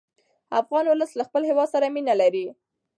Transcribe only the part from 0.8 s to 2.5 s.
ولس له خپل هېواد سره مینه لري.